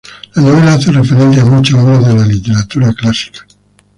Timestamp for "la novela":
0.33-0.73